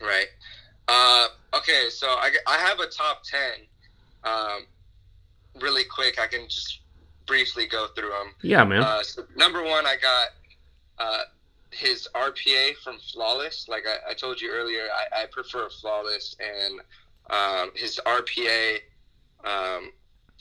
Right. 0.01 0.27
Uh, 0.87 1.27
okay, 1.55 1.87
so 1.89 2.07
I, 2.07 2.31
I 2.47 2.57
have 2.57 2.79
a 2.79 2.87
top 2.87 3.23
ten. 3.23 3.65
Um, 4.25 4.65
really 5.61 5.83
quick, 5.83 6.19
I 6.19 6.27
can 6.27 6.45
just 6.47 6.81
briefly 7.25 7.67
go 7.67 7.87
through 7.95 8.09
them. 8.09 8.33
Yeah, 8.41 8.63
man. 8.63 8.83
Uh, 8.83 9.03
so 9.03 9.25
number 9.35 9.63
one, 9.63 9.85
I 9.85 9.95
got 10.01 10.27
uh, 10.99 11.23
his 11.71 12.07
RPA 12.15 12.75
from 12.83 12.97
Flawless. 13.11 13.67
Like 13.67 13.83
I, 13.87 14.11
I 14.11 14.13
told 14.13 14.41
you 14.41 14.51
earlier, 14.51 14.83
I, 14.93 15.23
I 15.23 15.25
prefer 15.27 15.69
Flawless, 15.69 16.35
and 16.39 16.79
um, 17.29 17.71
his 17.75 17.99
RPA. 18.05 18.79
Um, 19.43 19.91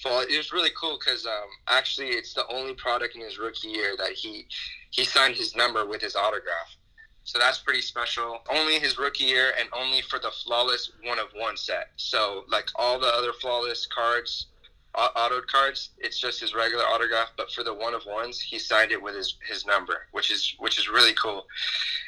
fall, 0.03 0.21
it 0.21 0.37
was 0.37 0.53
really 0.53 0.71
cool 0.79 0.99
because 0.99 1.26
um, 1.26 1.49
actually, 1.69 2.09
it's 2.09 2.35
the 2.35 2.47
only 2.49 2.75
product 2.75 3.14
in 3.17 3.23
his 3.23 3.38
rookie 3.38 3.69
year 3.69 3.95
that 3.99 4.12
he 4.12 4.47
he 4.91 5.05
signed 5.05 5.35
his 5.35 5.55
number 5.57 5.87
with 5.87 6.00
his 6.00 6.17
autograph. 6.17 6.76
So 7.25 7.38
that's 7.38 7.59
pretty 7.59 7.81
special. 7.81 8.40
Only 8.50 8.78
his 8.78 8.99
rookie 8.99 9.25
year, 9.25 9.52
and 9.59 9.69
only 9.73 10.02
for 10.02 10.19
the 10.19 10.31
flawless 10.31 10.93
one 11.04 11.19
of 11.19 11.28
one 11.35 11.57
set. 11.57 11.88
So 11.97 12.45
like 12.50 12.69
all 12.76 12.99
the 12.99 13.07
other 13.09 13.33
flawless 13.40 13.87
cards 13.87 14.47
autoed 14.95 15.47
cards, 15.47 15.90
it's 15.99 16.19
just 16.19 16.40
his 16.40 16.54
regular 16.54 16.85
autograph. 16.85 17.33
But 17.37 17.50
for 17.50 17.64
the 17.64 17.75
one 17.75 17.95
of 17.95 18.02
ones, 18.07 18.40
he 18.40 18.59
signed 18.59 18.93
it 18.93 19.02
with 19.02 19.14
his, 19.14 19.37
his 19.49 19.66
number, 19.66 20.07
which 20.12 20.31
is 20.31 20.54
which 20.59 20.78
is 20.78 20.88
really 20.88 21.14
cool. 21.14 21.47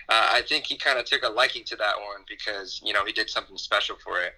Uh, 0.08 0.28
I 0.32 0.42
think 0.42 0.66
he 0.66 0.76
kind 0.76 0.98
of 0.98 1.04
took 1.04 1.24
a 1.24 1.28
liking 1.28 1.64
to 1.64 1.76
that 1.76 1.96
one 1.96 2.24
because 2.28 2.80
you 2.84 2.92
know 2.92 3.04
he 3.04 3.12
did 3.12 3.28
something 3.28 3.56
special 3.56 3.96
for 4.02 4.20
it. 4.20 4.34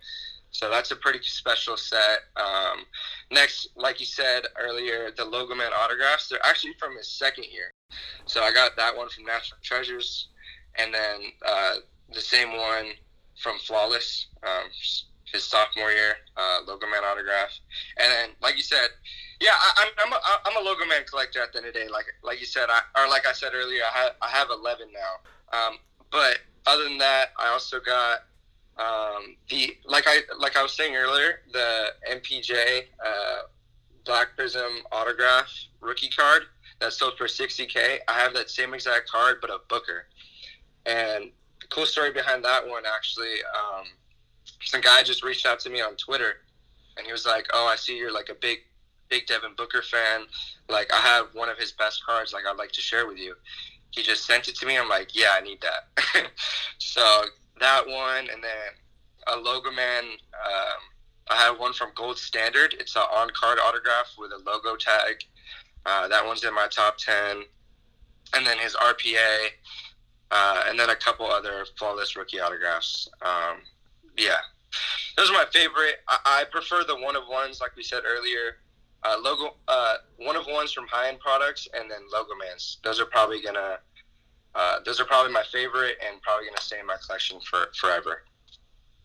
So 0.51 0.71
that's 0.71 0.91
a 0.91 0.97
pretty 0.97 1.21
special 1.23 1.77
set. 1.77 2.21
Um, 2.37 2.85
next, 3.31 3.69
like 3.77 4.01
you 4.01 4.07
said 4.07 4.45
earlier, 4.59 5.11
the 5.15 5.25
Logo 5.25 5.55
Man 5.55 5.73
autographs, 5.79 6.29
they're 6.29 6.45
actually 6.45 6.73
from 6.79 6.97
his 6.97 7.07
second 7.07 7.45
year. 7.53 7.75
So 8.25 8.43
I 8.43 8.51
got 8.51 8.75
that 8.77 8.97
one 8.97 9.11
from 9.11 9.25
National 9.25 9.59
Treasures, 9.63 10.29
and 10.77 10.93
then 10.93 11.21
uh, 11.47 11.75
the 12.13 12.21
same 12.21 12.57
one 12.57 12.93
from 13.43 13.59
Flawless. 13.59 14.27
Um, 14.43 14.71
his 15.33 15.45
sophomore 15.45 15.91
year, 15.91 16.17
uh, 16.37 16.61
Logo 16.67 16.87
Man 16.87 17.05
autograph, 17.05 17.51
and 17.99 18.11
then 18.11 18.31
like 18.41 18.57
you 18.57 18.63
said, 18.63 18.89
yeah, 19.41 19.51
I, 19.53 19.91
am 19.99 20.07
I'm 20.07 20.13
a, 20.13 20.21
I'm 20.47 20.65
a 20.65 20.67
Logo 20.67 20.87
Man 20.87 21.03
collector 21.09 21.43
at 21.43 21.53
the 21.53 21.59
end 21.59 21.69
of 21.69 21.75
the 21.75 21.81
day. 21.81 21.89
Like 21.89 22.07
like 22.23 22.41
you 22.41 22.47
said, 22.47 22.69
I, 22.71 22.81
or 22.99 23.09
like 23.11 23.27
I 23.27 23.33
said 23.33 23.53
earlier, 23.55 23.83
I 23.95 23.99
have 23.99 24.13
I 24.23 24.29
have 24.29 24.49
11 24.51 24.89
now. 24.93 25.59
Um, 25.59 25.79
but 26.11 26.39
other 26.67 26.85
than 26.85 26.99
that, 26.99 27.29
I 27.39 27.49
also 27.49 27.79
got 27.81 28.21
um, 28.79 29.37
the 29.51 29.77
like 29.85 30.05
I 30.07 30.21
like 30.39 30.57
I 30.57 30.63
was 30.63 30.73
saying 30.73 30.97
earlier, 30.97 31.41
the 31.53 31.87
MPJ 32.11 32.85
uh, 33.05 33.39
Black 34.05 34.29
Prism 34.37 34.83
autograph 34.93 35.53
rookie 35.81 36.11
card 36.11 36.45
that 36.81 36.93
sold 36.93 37.19
for 37.19 37.27
60k. 37.27 37.99
I 38.09 38.13
have 38.13 38.35
that 38.35 38.51
same 38.51 38.75
exact 38.75 39.11
card, 39.11 39.39
but 39.41 39.51
a 39.51 39.59
Booker. 39.69 40.07
And 40.89 41.31
the 41.61 41.67
cool 41.69 41.87
story 41.87 42.13
behind 42.13 42.45
that 42.45 42.67
one 42.67 42.85
actually. 42.87 43.37
Um, 43.55 43.85
some 44.65 44.81
guy 44.81 45.03
just 45.03 45.23
reached 45.23 45.47
out 45.47 45.61
to 45.61 45.71
me 45.71 45.81
on 45.81 45.97
Twitter, 45.97 46.39
and 46.97 47.07
he 47.07 47.13
was 47.13 47.27
like, 47.27 47.47
"Oh, 47.53 47.67
I 47.67 47.77
see 47.77 47.97
you're 47.97 48.13
like 48.13 48.31
a 48.31 48.35
big, 48.35 48.61
big 49.09 49.27
Devin 49.27 49.55
Booker 49.57 49.83
fan. 49.83 50.23
Like, 50.69 50.93
I 50.93 50.97
have 50.97 51.29
one 51.35 51.49
of 51.49 51.59
his 51.59 51.73
best 51.73 52.05
cards. 52.05 52.33
Like, 52.33 52.45
I'd 52.49 52.57
like 52.57 52.73
to 52.73 52.81
share 52.81 53.07
with 53.07 53.19
you." 53.19 53.35
He 53.91 54.03
just 54.03 54.27
sent 54.27 54.49
it 54.49 54.57
to 54.57 54.67
me. 54.67 54.79
I'm 54.79 54.89
like, 54.89 55.15
"Yeah, 55.15 55.35
I 55.37 55.41
need 55.41 55.61
that." 55.61 56.31
so 56.79 57.25
that 57.61 57.87
one, 57.87 58.29
and 58.33 58.43
then 58.43 58.73
a 59.27 59.37
logo 59.37 59.71
man. 59.71 60.05
Um, 60.05 60.81
I 61.31 61.37
have 61.37 61.61
one 61.61 61.75
from 61.75 61.91
Gold 61.95 62.19
Standard. 62.19 62.75
It's 62.81 62.97
an 62.97 63.03
on-card 63.03 63.59
autograph 63.59 64.15
with 64.17 64.33
a 64.33 64.39
logo 64.39 64.77
tag. 64.77 65.25
Uh, 65.85 66.09
that 66.09 66.25
one's 66.25 66.43
in 66.45 66.55
my 66.55 66.69
top 66.71 66.97
ten, 66.97 67.43
and 68.35 68.47
then 68.47 68.59
his 68.59 68.75
RPA, 68.75 69.49
and 70.69 70.79
then 70.79 70.91
a 70.91 70.97
couple 70.97 71.27
other 71.27 71.65
flawless 71.79 72.17
rookie 72.17 72.41
autographs. 72.41 73.09
Um, 73.23 73.59
yeah, 74.17 74.39
those 75.17 75.31
are 75.31 75.35
my 75.35 75.47
favorite. 75.53 75.97
I, 76.09 76.19
I 76.25 76.45
prefer 76.51 76.85
the 76.85 76.97
one 76.97 77.17
of 77.17 77.23
ones, 77.29 77.61
like 77.61 77.75
we 77.77 77.83
said 77.83 78.03
earlier. 78.07 78.59
Uh, 79.05 79.17
logo, 79.23 79.57
uh, 79.69 79.95
one 80.19 80.37
of 80.37 80.47
ones 80.47 80.73
from 80.73 80.87
high 80.89 81.09
end 81.09 81.21
products, 81.21 81.69
and 81.75 81.91
then 81.91 82.01
logo 82.13 82.31
mans. 82.39 82.79
Those 82.83 83.01
are 83.01 83.07
probably 83.07 83.41
gonna. 83.41 83.79
Uh, 84.55 84.81
those 84.85 85.01
are 85.01 85.05
probably 85.05 85.33
my 85.33 85.45
favorite, 85.53 85.97
and 86.07 86.21
probably 86.23 86.47
gonna 86.47 86.61
stay 86.61 86.81
in 86.81 86.87
my 86.87 86.97
collection 87.05 87.39
for 87.41 87.67
forever. 87.81 88.23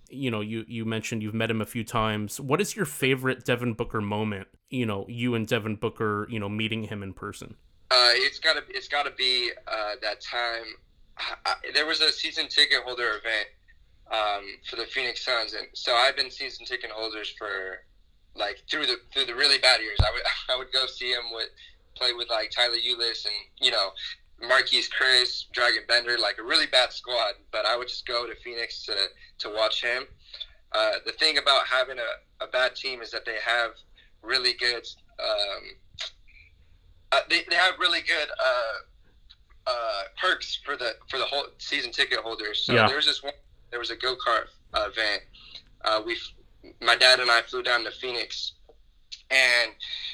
You 0.10 0.32
know, 0.32 0.42
you 0.42 0.66
you 0.68 0.86
mentioned 0.86 1.22
you've 1.22 1.34
met 1.34 1.52
him 1.52 1.62
a 1.62 1.66
few 1.66 1.84
times. 1.84 2.40
What 2.40 2.60
is 2.60 2.76
your 2.76 2.86
favorite 2.86 3.46
Devin 3.46 3.74
Booker 3.74 4.02
moment? 4.02 4.48
You 4.70 4.86
know, 4.86 5.06
you 5.08 5.36
and 5.36 5.48
Devin 5.48 5.76
Booker, 5.76 6.28
you 6.30 6.40
know, 6.40 6.50
meeting 6.50 6.84
him 6.84 7.04
in 7.04 7.14
person. 7.14 7.56
Uh, 7.92 8.10
it's 8.14 8.40
gotta 8.40 8.64
it's 8.70 8.88
gotta 8.88 9.12
be 9.12 9.52
uh, 9.68 9.92
that 10.02 10.22
time. 10.22 10.66
I, 11.18 11.56
there 11.74 11.86
was 11.86 12.02
a 12.02 12.12
season 12.12 12.48
ticket 12.48 12.80
holder 12.84 13.10
event 13.18 13.48
um, 14.12 14.58
for 14.70 14.76
the 14.76 14.86
Phoenix 14.86 15.24
Suns, 15.26 15.54
and 15.54 15.68
so 15.74 15.94
I've 15.94 16.16
been 16.16 16.32
season 16.32 16.66
ticket 16.66 16.92
holders 16.92 17.34
for 17.38 17.84
like 18.36 18.64
through 18.70 18.88
the 18.88 18.98
through 19.14 19.26
the 19.26 19.36
really 19.36 19.58
bad 19.60 19.80
years. 19.82 20.00
I 20.00 20.12
would 20.12 20.22
I 20.50 20.58
would 20.58 20.74
go 20.74 20.86
see 20.88 21.12
him 21.12 21.32
with 21.34 21.50
play 21.96 22.14
with 22.14 22.30
like 22.30 22.52
Tyler 22.52 22.78
Ulis 22.78 23.26
and 23.26 23.36
you 23.60 23.72
know 23.72 23.90
Marquese 24.42 24.90
Chriss, 24.90 25.46
Dragan 25.56 25.88
Bender, 25.88 26.18
like 26.18 26.38
a 26.40 26.44
really 26.44 26.68
bad 26.68 26.92
squad. 26.92 27.34
But 27.52 27.66
I 27.66 27.78
would 27.78 27.88
just 27.88 28.06
go 28.06 28.28
to 28.28 28.36
Phoenix 28.36 28.84
to 28.86 28.96
to 29.40 29.50
watch 29.50 29.82
him. 29.82 30.04
Uh, 30.72 30.94
the 31.06 31.12
thing 31.12 31.38
about 31.38 31.68
having 31.68 31.98
a, 32.00 32.44
a 32.44 32.48
bad 32.48 32.76
team 32.76 33.02
is 33.02 33.12
that 33.12 33.26
they 33.26 33.38
have 33.46 33.72
really 34.24 34.54
good. 34.54 34.88
Um, 35.20 36.04
uh, 37.12 37.20
they, 37.30 37.42
they 37.48 37.56
have 37.56 37.76
really 37.80 38.02
good 38.02 38.28
uh, 38.44 38.74
uh, 39.68 40.04
perks 40.22 40.60
for 40.64 40.76
the 40.76 40.96
for 41.10 41.18
the 41.18 41.26
whole 41.26 41.46
season 41.58 41.92
ticket 41.92 42.20
holders. 42.20 42.64
So 42.66 42.74
yeah. 42.74 42.88
there's 42.88 43.06
this 43.06 43.24
one 43.24 43.34
there 43.70 43.80
was 43.80 43.90
a 43.90 43.96
go 43.96 44.16
kart 44.16 44.48
uh, 44.74 44.90
event. 44.90 45.24
Uh, 45.84 46.02
we, 46.06 46.18
my 46.82 46.96
dad 46.96 47.20
and 47.20 47.30
I 47.30 47.42
flew 47.42 47.64
down 47.64 47.84
to 47.84 47.92
Phoenix, 47.92 48.54
and 49.32 49.72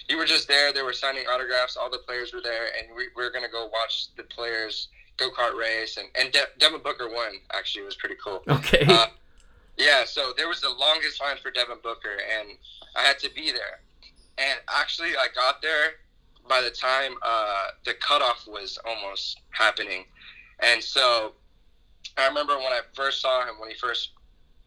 you 0.08 0.18
were 0.18 0.26
just 0.26 0.48
there. 0.48 0.72
They 0.72 0.82
were 0.82 0.94
signing 0.94 1.26
autographs. 1.28 1.76
All 1.76 1.90
the 1.90 2.00
players 2.00 2.34
were 2.34 2.42
there, 2.42 2.68
and 2.80 2.96
we, 2.96 3.08
we 3.16 3.24
were 3.24 3.32
gonna 3.32 3.50
go 3.52 3.70
watch 3.72 4.16
the 4.16 4.24
players 4.24 4.88
go 5.18 5.30
kart 5.30 5.58
race. 5.58 5.98
And 5.98 6.08
and 6.20 6.32
De- 6.32 6.58
Devin 6.60 6.82
Booker 6.82 7.10
won. 7.10 7.34
Actually, 7.54 7.84
it 7.84 7.88
was 7.88 7.96
pretty 7.96 8.16
cool. 8.24 8.44
Okay. 8.50 8.86
Uh, 8.88 9.08
yeah, 9.78 10.04
so 10.06 10.34
there 10.36 10.50
was 10.50 10.60
the 10.60 10.70
longest 10.70 11.22
line 11.22 11.38
for 11.42 11.52
Devin 11.52 11.78
Booker, 11.82 12.18
and 12.38 12.50
I 12.96 13.02
had 13.02 13.18
to 13.20 13.34
be 13.34 13.52
there. 13.52 13.80
And 14.38 14.60
actually, 14.70 15.12
I 15.18 15.28
got 15.34 15.62
there 15.62 15.94
by 16.50 16.62
the 16.62 16.70
time 16.72 17.14
uh, 17.22 17.68
the 17.86 17.94
cutoff 17.94 18.46
was 18.48 18.78
almost 18.86 19.40
happening, 19.52 20.04
and 20.60 20.84
so 20.84 21.34
I 22.18 22.28
remember 22.28 22.58
when 22.58 22.74
I 22.74 22.82
first 22.94 23.22
saw 23.22 23.44
him, 23.44 23.60
when 23.60 23.70
he 23.70 23.76
first 23.76 24.12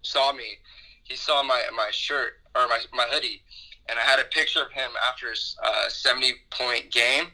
saw 0.03 0.33
me, 0.33 0.59
he 1.03 1.17
saw 1.17 1.43
my, 1.43 1.61
my 1.77 1.89
shirt 1.91 2.35
or 2.55 2.67
my, 2.69 2.81
my 2.95 3.07
hoodie, 3.11 3.43
and 3.89 3.99
I 3.99 4.03
had 4.03 4.19
a 4.19 4.25
picture 4.25 4.63
of 4.63 4.73
him 4.73 4.91
after 5.09 5.31
his 5.31 5.57
uh, 5.63 5.89
70 5.89 6.33
point 6.51 6.91
game, 6.91 7.27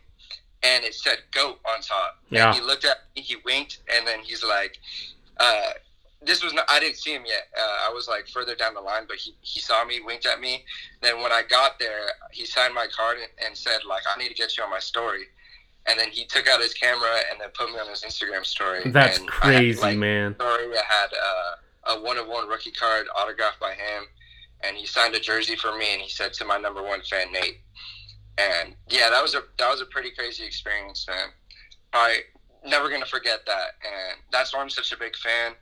and 0.62 0.84
it 0.84 0.94
said 0.94 1.18
GOAT 1.30 1.58
on 1.64 1.80
top. 1.82 2.18
Yeah. 2.30 2.48
And 2.48 2.56
he 2.56 2.62
looked 2.62 2.84
at 2.84 2.98
me, 3.14 3.22
he 3.22 3.36
winked, 3.44 3.80
and 3.94 4.06
then 4.06 4.20
he's 4.20 4.42
like, 4.42 4.78
uh, 5.38 5.70
this 6.22 6.42
was 6.42 6.52
not, 6.52 6.64
I 6.68 6.80
didn't 6.80 6.96
see 6.96 7.14
him 7.14 7.24
yet. 7.26 7.48
Uh, 7.56 7.88
I 7.88 7.92
was 7.92 8.08
like 8.08 8.28
further 8.28 8.54
down 8.54 8.74
the 8.74 8.80
line, 8.80 9.04
but 9.06 9.16
he, 9.16 9.34
he 9.40 9.60
saw 9.60 9.84
me, 9.84 10.00
winked 10.04 10.26
at 10.26 10.40
me. 10.40 10.64
Then 11.00 11.22
when 11.22 11.32
I 11.32 11.42
got 11.48 11.78
there, 11.78 12.06
he 12.32 12.44
signed 12.44 12.74
my 12.74 12.86
card 12.94 13.18
and, 13.18 13.46
and 13.46 13.56
said 13.56 13.78
like, 13.88 14.02
I 14.12 14.18
need 14.18 14.28
to 14.28 14.34
get 14.34 14.56
you 14.56 14.64
on 14.64 14.70
my 14.70 14.80
story 14.80 15.24
and 15.88 15.98
then 15.98 16.10
he 16.10 16.24
took 16.26 16.46
out 16.48 16.60
his 16.60 16.74
camera 16.74 17.16
and 17.30 17.40
then 17.40 17.48
put 17.54 17.70
me 17.72 17.78
on 17.78 17.88
his 17.88 18.02
Instagram 18.02 18.44
story. 18.44 18.82
That's 18.90 19.18
and 19.18 19.28
crazy, 19.28 19.80
had, 19.80 19.88
like, 19.88 19.98
man. 19.98 20.34
Story 20.34 20.76
I 20.76 20.82
had 20.86 21.08
uh, 21.12 21.96
a 21.96 22.02
one 22.02 22.18
of 22.18 22.28
one 22.28 22.46
rookie 22.46 22.70
card 22.70 23.06
autographed 23.16 23.58
by 23.58 23.72
him, 23.72 24.04
and 24.62 24.76
he 24.76 24.86
signed 24.86 25.14
a 25.14 25.20
jersey 25.20 25.56
for 25.56 25.76
me, 25.76 25.92
and 25.92 26.02
he 26.02 26.10
said 26.10 26.34
to 26.34 26.44
my 26.44 26.58
number 26.58 26.82
one 26.82 27.00
fan 27.02 27.32
Nate. 27.32 27.60
And 28.36 28.74
yeah, 28.88 29.10
that 29.10 29.22
was 29.22 29.34
a 29.34 29.42
that 29.58 29.70
was 29.70 29.80
a 29.80 29.86
pretty 29.86 30.10
crazy 30.10 30.44
experience, 30.44 31.06
man. 31.08 31.28
I 31.92 32.20
never 32.64 32.90
gonna 32.90 33.06
forget 33.06 33.46
that, 33.46 33.70
and 33.82 34.20
that's 34.30 34.54
why 34.54 34.60
I'm 34.60 34.70
such 34.70 34.92
a 34.92 34.96
big 34.98 35.16
fan. 35.16 35.52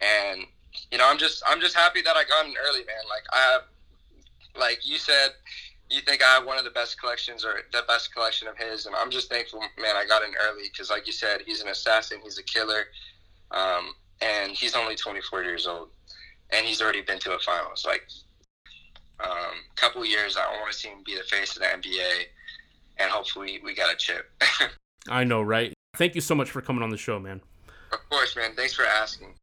And 0.00 0.46
you 0.90 0.98
know, 0.98 1.08
I'm 1.08 1.18
just 1.18 1.42
I'm 1.46 1.60
just 1.60 1.76
happy 1.76 2.02
that 2.02 2.16
I 2.16 2.24
got 2.24 2.46
in 2.46 2.54
early, 2.66 2.80
man. 2.80 3.04
Like 3.08 3.24
I 3.32 3.58
like 4.58 4.86
you 4.86 4.98
said, 4.98 5.30
you 5.90 6.00
think 6.00 6.22
I 6.22 6.36
have 6.36 6.46
one 6.46 6.58
of 6.58 6.64
the 6.64 6.70
best 6.70 7.00
collections 7.00 7.44
or 7.44 7.62
the 7.72 7.82
best 7.88 8.14
collection 8.14 8.46
of 8.48 8.56
his, 8.56 8.86
and 8.86 8.94
I'm 8.94 9.10
just 9.10 9.28
thankful, 9.28 9.60
man. 9.78 9.96
I 9.96 10.06
got 10.06 10.22
in 10.22 10.30
early 10.48 10.64
because, 10.70 10.88
like 10.90 11.06
you 11.06 11.12
said, 11.12 11.42
he's 11.44 11.62
an 11.62 11.68
assassin, 11.68 12.18
he's 12.22 12.38
a 12.38 12.42
killer, 12.42 12.84
um, 13.50 13.92
and 14.22 14.52
he's 14.52 14.76
only 14.76 14.94
24 14.94 15.42
years 15.42 15.66
old, 15.66 15.88
and 16.50 16.64
he's 16.64 16.80
already 16.80 17.02
been 17.02 17.18
to 17.20 17.32
a 17.32 17.38
finals. 17.40 17.84
Like, 17.84 18.06
um, 19.18 19.64
couple 19.74 20.04
years, 20.04 20.36
I 20.36 20.46
want 20.60 20.72
to 20.72 20.78
see 20.78 20.88
him 20.88 20.98
be 21.04 21.16
the 21.16 21.24
face 21.24 21.56
of 21.56 21.62
the 21.62 21.68
NBA, 21.68 22.24
and 22.98 23.10
hopefully 23.10 23.60
we 23.64 23.74
got 23.74 23.92
a 23.92 23.96
chip. 23.96 24.30
I 25.08 25.24
know, 25.24 25.42
right? 25.42 25.72
Thank 25.96 26.14
you 26.14 26.20
so 26.20 26.36
much 26.36 26.50
for 26.50 26.60
coming 26.60 26.82
on 26.82 26.90
the 26.90 26.96
show, 26.96 27.18
man. 27.18 27.40
Of 27.92 27.98
course, 28.08 28.36
man. 28.36 28.54
Thanks 28.54 28.74
for 28.74 28.84
asking. 28.84 29.34